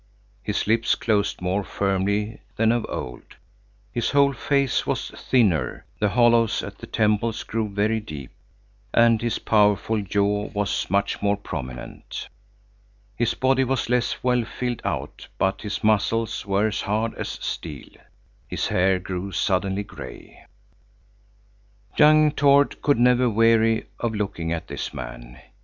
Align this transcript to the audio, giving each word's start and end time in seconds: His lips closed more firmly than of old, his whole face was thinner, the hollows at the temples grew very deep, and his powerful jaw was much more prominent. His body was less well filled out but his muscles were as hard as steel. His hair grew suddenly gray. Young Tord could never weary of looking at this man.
His 0.41 0.65
lips 0.65 0.95
closed 0.95 1.43
more 1.43 1.63
firmly 1.63 2.41
than 2.55 2.71
of 2.71 2.87
old, 2.89 3.35
his 3.91 4.09
whole 4.09 4.33
face 4.33 4.87
was 4.87 5.11
thinner, 5.11 5.85
the 5.99 6.09
hollows 6.09 6.63
at 6.63 6.79
the 6.79 6.87
temples 6.87 7.43
grew 7.43 7.69
very 7.69 7.99
deep, 7.99 8.31
and 8.95 9.21
his 9.21 9.37
powerful 9.37 10.01
jaw 10.01 10.47
was 10.55 10.89
much 10.89 11.21
more 11.21 11.37
prominent. 11.37 12.29
His 13.15 13.35
body 13.35 13.63
was 13.63 13.91
less 13.91 14.23
well 14.23 14.43
filled 14.43 14.81
out 14.83 15.27
but 15.37 15.61
his 15.61 15.83
muscles 15.83 16.47
were 16.47 16.69
as 16.69 16.81
hard 16.81 17.13
as 17.13 17.29
steel. 17.29 17.89
His 18.47 18.69
hair 18.69 18.97
grew 18.97 19.31
suddenly 19.31 19.83
gray. 19.83 20.47
Young 21.95 22.31
Tord 22.31 22.81
could 22.81 22.97
never 22.97 23.29
weary 23.29 23.85
of 23.99 24.15
looking 24.15 24.51
at 24.51 24.65
this 24.67 24.95
man. 24.95 25.39